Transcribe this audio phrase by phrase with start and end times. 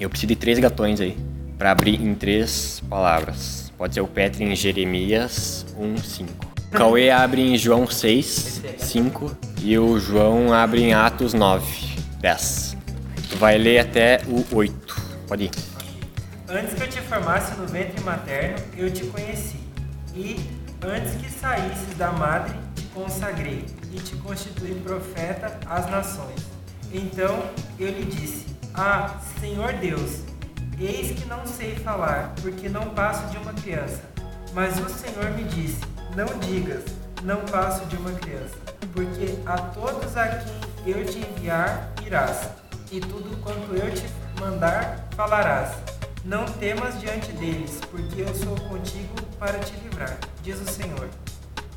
[0.00, 1.16] Eu preciso de três gatões aí,
[1.58, 3.72] para abrir em três palavras.
[3.76, 6.28] Pode ser o Petri em Jeremias 1:5.
[6.68, 11.66] O Cauê abre em João 6, 5 e o João abre em Atos 9,
[12.20, 12.76] 10.
[13.28, 15.02] Tu vai ler até o 8.
[15.26, 15.50] Pode ir.
[16.48, 19.58] Antes que eu te formasse no ventre materno, eu te conheci.
[20.14, 20.36] E
[20.80, 26.40] antes que saísses da madre, te consagrei e te constituí profeta às nações.
[26.92, 27.42] Então
[27.78, 28.46] eu lhe disse:
[28.80, 30.20] Ah, Senhor Deus,
[30.78, 34.00] eis que não sei falar, porque não passo de uma criança.
[34.54, 35.80] Mas o Senhor me disse:
[36.14, 36.84] Não digas,
[37.24, 38.54] não passo de uma criança,
[38.92, 42.50] porque a todos a quem eu te enviar irás,
[42.92, 44.06] e tudo quanto eu te
[44.38, 45.72] mandar falarás.
[46.24, 51.08] Não temas diante deles, porque eu sou contigo para te livrar, diz o Senhor.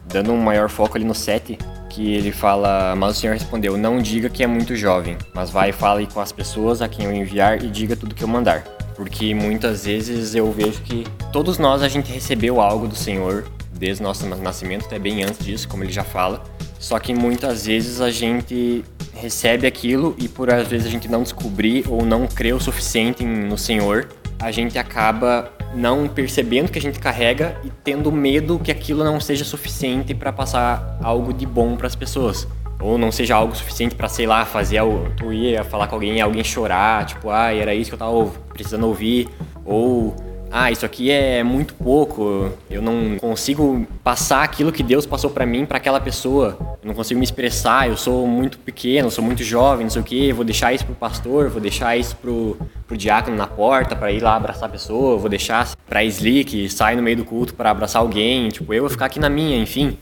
[0.05, 1.57] Dando um maior foco ali no 7,
[1.91, 5.71] que ele fala, mas o Senhor respondeu, não diga que é muito jovem, mas vai
[5.71, 8.63] e fale com as pessoas a quem eu enviar e diga tudo que eu mandar.
[8.95, 11.03] Porque muitas vezes eu vejo que
[11.33, 15.67] todos nós a gente recebeu algo do Senhor, desde nosso nascimento, até bem antes disso,
[15.67, 16.41] como ele já fala.
[16.79, 21.23] Só que muitas vezes a gente recebe aquilo e por às vezes a gente não
[21.23, 24.07] descobrir ou não crer o suficiente no Senhor,
[24.39, 29.19] a gente acaba não percebendo que a gente carrega e tendo medo que aquilo não
[29.19, 32.47] seja suficiente para passar algo de bom para as pessoas.
[32.79, 36.19] Ou não seja algo suficiente para, sei lá, fazer algo, tu ia falar com alguém,
[36.19, 39.29] alguém chorar, tipo, ah, era isso que eu tava precisando ouvir,
[39.63, 40.15] ou
[40.51, 45.45] ah, isso aqui é muito pouco, eu não consigo passar aquilo que Deus passou para
[45.45, 49.43] mim para aquela pessoa, eu não consigo me expressar, eu sou muito pequeno, sou muito
[49.43, 52.97] jovem, não sei o que, vou deixar isso pro pastor, vou deixar isso pro, pro
[52.97, 57.01] diácono na porta para ir lá abraçar a pessoa, vou deixar pra Slick sair no
[57.01, 59.97] meio do culto para abraçar alguém, tipo, eu vou ficar aqui na minha, enfim.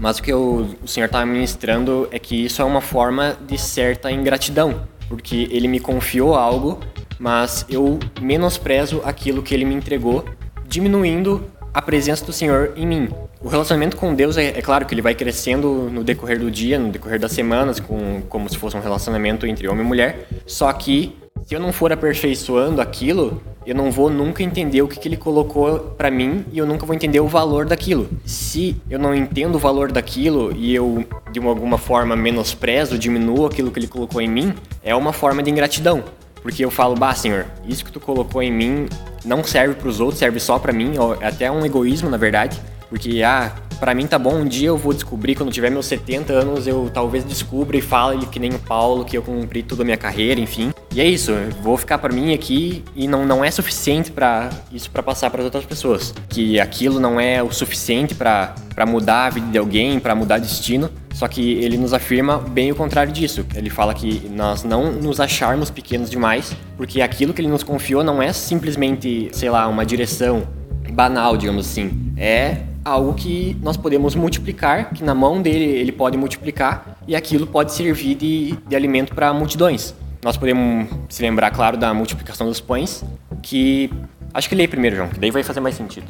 [0.00, 3.58] Mas o que eu, o Senhor está ministrando é que isso é uma forma de
[3.58, 6.80] certa ingratidão, porque Ele me confiou algo
[7.22, 10.24] mas eu menosprezo aquilo que ele me entregou,
[10.66, 13.08] diminuindo a presença do Senhor em mim.
[13.40, 16.80] O relacionamento com Deus é, é, claro que ele vai crescendo no decorrer do dia,
[16.80, 20.26] no decorrer das semanas, com, como se fosse um relacionamento entre homem e mulher.
[20.44, 21.16] Só que
[21.46, 25.16] se eu não for aperfeiçoando aquilo, eu não vou nunca entender o que, que ele
[25.16, 28.10] colocou para mim e eu nunca vou entender o valor daquilo.
[28.24, 33.70] Se eu não entendo o valor daquilo e eu de alguma forma menosprezo, diminuo aquilo
[33.70, 34.52] que ele colocou em mim,
[34.82, 36.02] é uma forma de ingratidão.
[36.42, 38.88] Porque eu falo, bah, senhor, isso que tu colocou em mim
[39.24, 42.60] não serve para os outros, serve só para mim, é até um egoísmo, na verdade.
[42.88, 46.32] Porque, ah, para mim tá bom, um dia eu vou descobrir, quando tiver meus 70
[46.32, 49.84] anos, eu talvez descubra e fale que nem o Paulo, que eu cumpri toda a
[49.84, 50.72] minha carreira, enfim.
[50.94, 54.88] E é isso, vou ficar para mim aqui e não, não é suficiente para isso
[54.88, 56.14] para passar para outras pessoas.
[56.28, 58.54] Que aquilo não é o suficiente para
[58.86, 60.88] mudar a vida de alguém, para mudar destino.
[61.12, 63.44] Só que ele nos afirma bem o contrário disso.
[63.52, 68.04] Ele fala que nós não nos acharmos pequenos demais, porque aquilo que ele nos confiou
[68.04, 70.46] não é simplesmente, sei lá, uma direção
[70.92, 72.12] banal, digamos assim.
[72.16, 77.46] É algo que nós podemos multiplicar, que na mão dele ele pode multiplicar e aquilo
[77.46, 79.94] pode servir de, de alimento para multidões.
[80.24, 83.04] Nós podemos se lembrar, claro, da multiplicação dos pães,
[83.42, 83.90] que
[84.32, 86.06] acho que leia primeiro, João, que daí vai fazer mais sentido.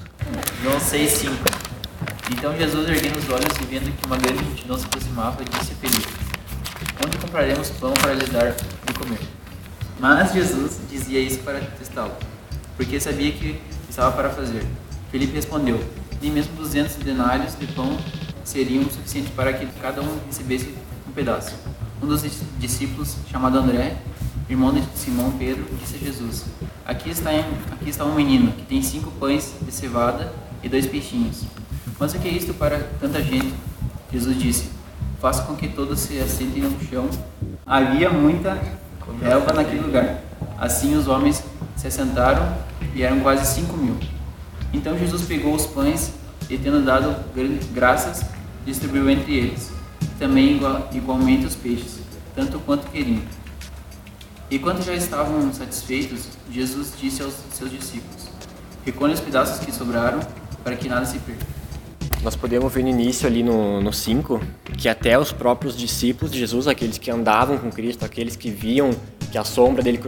[0.63, 1.63] João 6:5
[2.33, 5.75] então Jesus, erguendo os olhos e vendo que uma grande multidão se aproximava, disse a
[5.77, 6.09] Felipe:
[7.05, 9.19] Onde compraremos pão para lhes dar de comer?
[10.01, 12.13] Mas Jesus dizia isso para testá-lo,
[12.77, 14.65] porque sabia que estava para fazer.
[15.11, 15.79] Felipe respondeu:
[16.23, 17.99] Nem mesmo duzentos denários de pão
[18.45, 20.73] seriam suficientes para que cada um recebesse
[21.09, 21.53] um pedaço.
[22.01, 22.23] Um dos
[22.59, 23.97] discípulos, chamado André,
[24.49, 26.45] irmão de Simão Pedro, disse a Jesus:
[26.87, 27.31] Aqui está,
[27.73, 31.43] aqui está um menino que tem cinco pães de cevada e dois peixinhos.
[31.99, 33.53] Mas o que é isto para tanta gente?
[34.13, 34.71] Jesus disse:
[35.21, 37.11] Faça com que todos se assentem no chão.
[37.67, 38.63] Havia muita
[39.21, 40.21] relva naquele lugar.
[40.57, 41.43] Assim os homens
[41.75, 42.57] se assentaram
[42.95, 43.97] e eram quase cinco mil.
[44.73, 46.13] Então Jesus pegou os pães
[46.49, 47.15] e, tendo dado
[47.75, 48.25] graças,
[48.65, 49.71] distribuiu entre eles.
[50.19, 50.61] Também
[50.93, 52.01] igualmente os peixes,
[52.35, 53.23] tanto quanto queriam.
[54.51, 58.29] E quando já estavam satisfeitos, Jesus disse aos seus discípulos:
[58.85, 60.21] Recolhem os pedaços que sobraram,
[60.63, 61.47] para que nada se perca.
[62.23, 64.41] Nós podemos ver no início ali no 5
[64.79, 68.91] que até os próprios discípulos de Jesus, aqueles que andavam com Cristo, aqueles que viam
[69.33, 69.99] que a sombra dele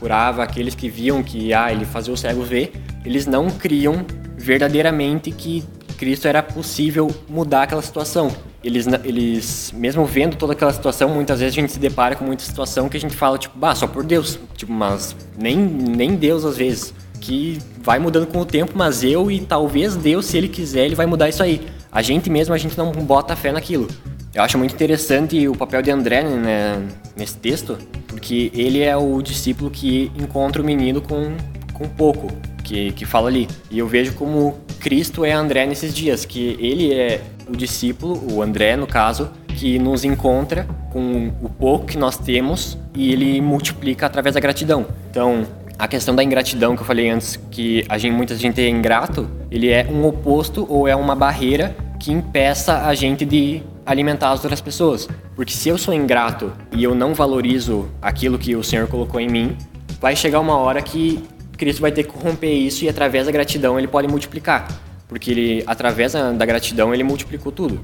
[0.00, 2.72] curava, aqueles que viam que ah, ele fazia os cegos ver,
[3.04, 4.04] eles não criam
[4.36, 5.64] verdadeiramente que
[5.96, 8.30] Cristo era possível mudar aquela situação.
[8.62, 12.42] Eles, eles, mesmo vendo toda aquela situação, muitas vezes a gente se depara com muita
[12.42, 14.38] situação que a gente fala, tipo, bah, só por Deus.
[14.54, 19.30] Tipo, mas nem, nem Deus às vezes que vai mudando com o tempo, mas eu
[19.30, 21.66] e talvez Deus, se ele quiser, ele vai mudar isso aí.
[21.92, 23.88] A gente mesmo, a gente não bota fé naquilo.
[24.34, 26.82] Eu acho muito interessante o papel de André né,
[27.16, 27.76] nesse texto,
[28.06, 31.36] porque ele é o discípulo que encontra o menino com,
[31.74, 32.28] com pouco,
[32.70, 33.48] que, que fala ali.
[33.68, 38.40] E eu vejo como Cristo é André nesses dias, que ele é o discípulo, o
[38.40, 44.06] André no caso, que nos encontra com o pouco que nós temos e ele multiplica
[44.06, 44.86] através da gratidão.
[45.10, 45.44] Então,
[45.76, 49.28] a questão da ingratidão que eu falei antes, que a gente, muita gente é ingrato,
[49.50, 54.44] ele é um oposto ou é uma barreira que impeça a gente de alimentar as
[54.44, 55.08] outras pessoas.
[55.34, 59.28] Porque se eu sou ingrato e eu não valorizo aquilo que o Senhor colocou em
[59.28, 59.56] mim,
[60.00, 61.22] vai chegar uma hora que
[61.60, 64.66] Cristo vai ter que corromper isso e através da gratidão ele pode multiplicar.
[65.06, 67.78] Porque ele, através da gratidão ele multiplicou tudo.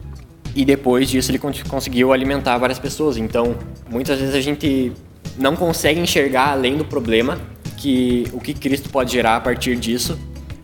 [0.55, 3.19] E depois disso ele conseguiu alimentar várias pessoas.
[3.19, 3.55] Então,
[3.91, 4.93] muitas vezes a gente
[5.37, 7.39] não consegue enxergar além do problema
[7.77, 10.19] que o que Cristo pode gerar a partir disso.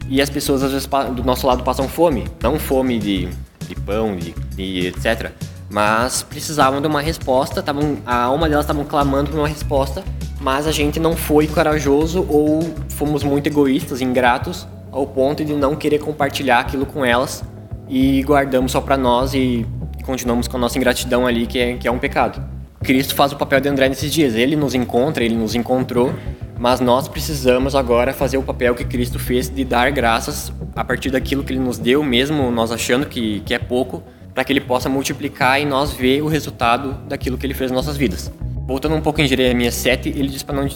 [0.08, 3.28] E as pessoas às vezes do nosso lado passam fome, não fome de,
[3.68, 5.30] de pão, de, de etc.
[5.68, 10.02] Mas precisavam de uma resposta, tavam, a alma delas estavam clamando por uma resposta,
[10.42, 15.76] mas a gente não foi corajoso ou fomos muito egoístas, ingratos, ao ponto de não
[15.76, 17.44] querer compartilhar aquilo com elas
[17.88, 19.64] e guardamos só para nós e
[20.04, 22.42] continuamos com a nossa ingratidão ali, que é, que é um pecado.
[22.82, 24.34] Cristo faz o papel de André nesses dias.
[24.34, 26.12] Ele nos encontra, ele nos encontrou,
[26.58, 31.10] mas nós precisamos agora fazer o papel que Cristo fez de dar graças a partir
[31.10, 34.02] daquilo que ele nos deu, mesmo nós achando que, que é pouco,
[34.34, 37.84] para que ele possa multiplicar e nós ver o resultado daquilo que ele fez nas
[37.84, 38.32] nossas vidas.
[38.64, 40.68] Voltando um pouco em Jeremias 7, ele diz para não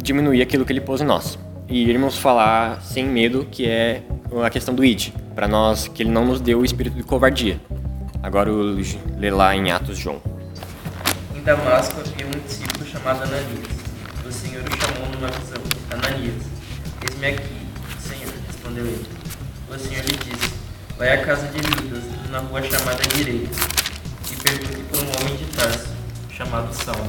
[0.00, 1.38] diminuir aquilo que ele pôs em nós.
[1.68, 4.02] E irmos falar sem medo, que é
[4.44, 7.60] a questão do id, para nós que ele não nos deu o espírito de covardia.
[8.22, 8.80] Agora eu
[9.18, 10.22] ler lá em Atos João.
[11.34, 13.66] Em Damasco havia um discípulo chamado Ananias.
[14.24, 16.42] O Senhor o chamou numa visão: Ananias,
[17.02, 17.66] eis-me aqui,
[17.98, 19.06] Senhor, respondeu ele.
[19.68, 20.54] O Senhor lhe disse:
[20.96, 23.50] Vai à casa de Judas, na rua chamada Direita,
[24.32, 25.95] e pergunte por um homem de Tarso,
[26.36, 27.08] chamado Saulo.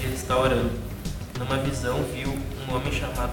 [0.00, 0.70] Ele está orando.
[1.38, 3.32] Numa visão viu um homem chamado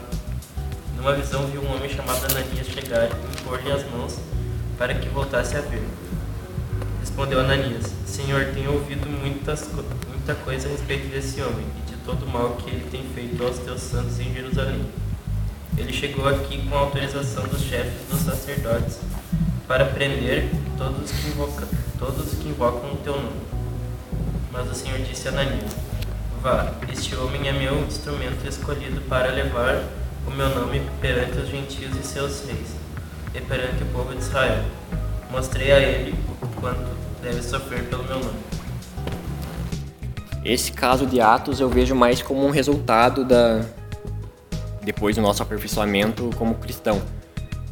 [0.98, 4.20] numa visão viu um homem chamado Ananias chegar e impor-lhe as mãos
[4.78, 5.84] para que voltasse a ver.
[7.02, 9.70] Respondeu Ananias: Senhor, tenho ouvido muitas,
[10.08, 13.44] muita coisa a respeito desse homem e de todo o mal que ele tem feito
[13.44, 14.86] aos teus santos em Jerusalém.
[15.78, 19.00] Ele chegou aqui com autorização dos chefes dos sacerdotes
[19.68, 21.68] para prender todos os que invocam,
[22.00, 23.63] todos que invocam o teu nome.
[24.54, 25.76] Mas o Senhor disse a Ananias:
[26.40, 29.84] Vá, este homem é meu instrumento escolhido para levar
[30.28, 32.76] o meu nome perante os gentios e seus reis,
[33.34, 34.64] e perante o povo de Israel.
[35.32, 36.86] Mostrei a ele o quanto
[37.24, 38.40] deve sofrer pelo meu nome.
[40.46, 43.62] Esse caso de Atos eu vejo mais como um resultado da
[44.84, 47.02] depois do nosso aperfeiçoamento como cristão.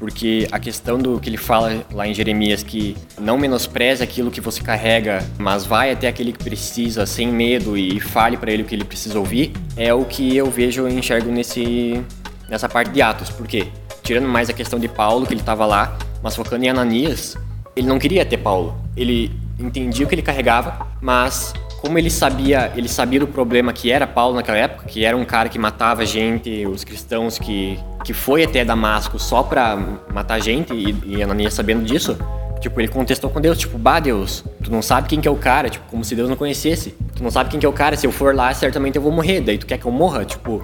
[0.02, 4.42] Porque a questão do que ele fala lá em Jeremias, que não menospreze aquilo que
[4.42, 8.66] você carrega, mas vai até aquele que precisa sem medo e fale para ele o
[8.66, 12.04] que ele precisa ouvir, é o que eu vejo e enxergo nesse,
[12.50, 13.30] nessa parte de Atos.
[13.30, 13.68] Por quê?
[14.02, 17.38] Tirando mais a questão de Paulo, que ele estava lá, mas focando em Ananias,
[17.76, 18.76] ele não queria ter Paulo.
[18.98, 23.92] Ele entendia o que ele carregava, mas como ele sabia, ele sabia do problema que
[23.92, 28.14] era Paulo naquela época, que era um cara que matava gente, os cristãos que que
[28.14, 29.78] foi até Damasco só para
[30.12, 32.18] matar gente e, e Ananias sabendo disso,
[32.60, 35.36] tipo, ele contestou com Deus, tipo, bah, Deus, tu não sabe quem que é o
[35.36, 36.96] cara, tipo, como se Deus não conhecesse.
[37.16, 39.12] Tu não sabe quem que é o cara, se eu for lá, certamente eu vou
[39.12, 40.64] morrer, daí tu quer que eu morra, tipo,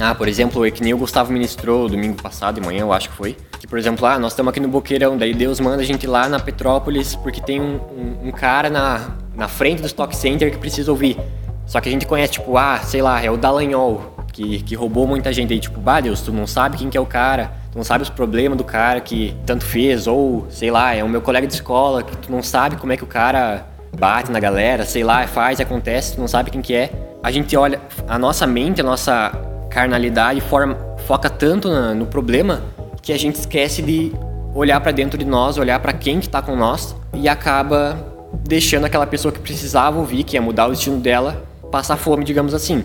[0.00, 3.08] ah, por exemplo, é que nem o Gustavo ministrou domingo passado, de manhã, eu acho
[3.10, 3.36] que foi.
[3.60, 6.28] Que, por exemplo, ah, nós estamos aqui no Boqueirão, daí Deus manda a gente lá
[6.28, 10.58] na Petrópolis porque tem um, um, um, cara na, na frente do Stock Center que
[10.58, 11.18] precisa ouvir.
[11.66, 15.06] Só que a gente conhece, tipo, ah, sei lá, é o Dallagnol, que, que roubou
[15.06, 15.60] muita gente aí.
[15.60, 18.10] Tipo, bah, Deus, tu não sabe quem que é o cara, tu não sabe os
[18.10, 22.02] problemas do cara que tanto fez, ou, sei lá, é o meu colega de escola,
[22.02, 23.66] que tu não sabe como é que o cara
[23.98, 26.90] bate na galera, sei lá, faz, acontece, tu não sabe quem que é.
[27.22, 29.32] A gente olha, a nossa mente, a nossa
[29.70, 30.76] carnalidade forma,
[31.06, 32.62] foca tanto na, no problema
[33.00, 34.12] que a gente esquece de
[34.54, 38.13] olhar para dentro de nós, olhar para quem que tá com nós e acaba
[38.44, 42.54] deixando aquela pessoa que precisava ouvir, que ia mudar o destino dela, passar fome, digamos
[42.54, 42.84] assim.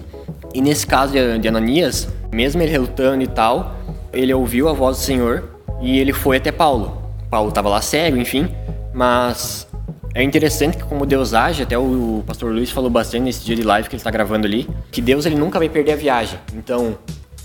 [0.53, 3.75] E nesse caso de, Ananias, mesmo ele relutando e tal,
[4.11, 5.43] ele ouviu a voz do Senhor
[5.81, 6.97] e ele foi até Paulo.
[7.29, 8.49] Paulo estava lá cego, enfim,
[8.93, 9.67] mas
[10.15, 13.61] é interessante que como Deus age, até o pastor Luiz falou bastante nesse dia de
[13.61, 16.39] live que ele está gravando ali, que Deus ele nunca vai perder a viagem.
[16.55, 16.97] Então,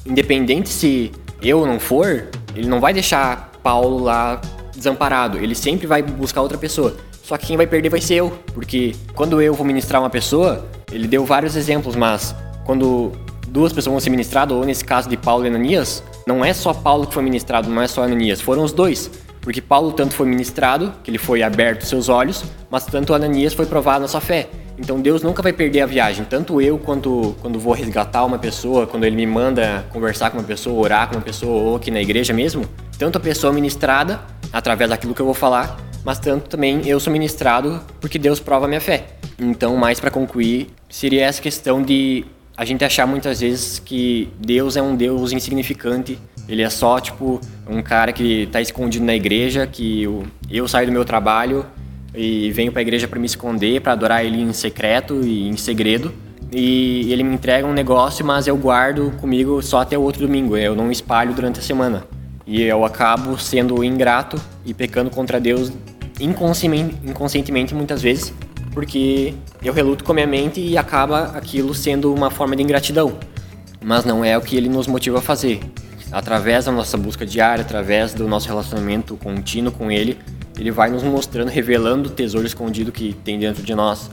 [0.07, 4.41] independente se eu não for, ele não vai deixar Paulo lá
[4.75, 5.37] desamparado.
[5.39, 6.97] Ele sempre vai buscar outra pessoa.
[7.25, 10.67] Só que quem vai perder vai ser eu, porque quando eu vou ministrar uma pessoa,
[10.93, 13.13] ele deu vários exemplos, mas quando
[13.49, 16.75] duas pessoas vão ser ministradas, ou nesse caso de Paulo e Ananias, não é só
[16.75, 19.11] Paulo que foi ministrado, não é só Ananias, foram os dois.
[19.41, 23.65] Porque Paulo tanto foi ministrado, que ele foi aberto seus olhos, mas tanto Ananias foi
[23.65, 24.51] provado na sua fé.
[24.79, 26.27] Então Deus nunca vai perder a viagem.
[26.27, 30.45] Tanto eu quanto quando vou resgatar uma pessoa, quando ele me manda conversar com uma
[30.45, 32.67] pessoa, orar com uma pessoa ou aqui na igreja mesmo,
[32.99, 34.21] tanto a pessoa ministrada
[34.53, 38.67] através daquilo que eu vou falar, mas tanto também eu sou ministrado porque Deus prova
[38.67, 39.07] a minha fé.
[39.39, 42.25] Então, mais para concluir, seria essa questão de
[42.57, 46.19] a gente achar muitas vezes que Deus é um Deus insignificante.
[46.49, 50.87] Ele é só, tipo, um cara que está escondido na igreja, que eu, eu saio
[50.87, 51.67] do meu trabalho
[52.15, 55.57] e venho para a igreja para me esconder, para adorar ele em secreto e em
[55.57, 56.13] segredo.
[56.53, 60.57] E ele me entrega um negócio, mas eu guardo comigo só até o outro domingo.
[60.57, 62.05] Eu não espalho durante a semana.
[62.47, 65.73] E eu acabo sendo ingrato e pecando contra Deus
[66.21, 68.33] inconscientemente muitas vezes,
[68.73, 73.19] porque eu reluto com a minha mente e acaba aquilo sendo uma forma de ingratidão.
[73.83, 75.61] Mas não é o que ele nos motiva a fazer.
[76.11, 80.19] Através da nossa busca diária, através do nosso relacionamento contínuo com ele,
[80.59, 84.11] ele vai nos mostrando, revelando o tesouro escondido que tem dentro de nós,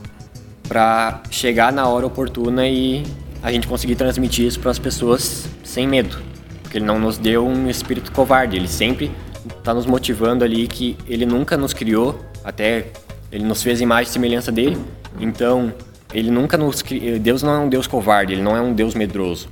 [0.68, 3.04] para chegar na hora oportuna e
[3.42, 6.16] a gente conseguir transmitir isso para as pessoas sem medo.
[6.62, 9.10] Porque ele não nos deu um espírito covarde, ele sempre
[9.46, 12.86] está nos motivando ali que ele nunca nos criou, até
[13.30, 14.78] ele nos fez imagem e semelhança dele.
[15.20, 15.72] Então,
[16.12, 16.82] ele nunca nos
[17.20, 19.48] Deus não é um Deus covarde, ele não é um Deus medroso.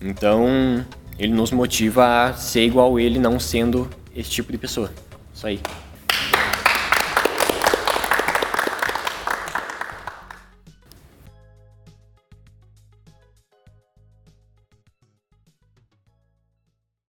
[0.00, 0.84] Então,
[1.18, 4.90] ele nos motiva a ser igual a ele, não sendo esse tipo de pessoa.
[5.34, 5.60] Isso aí.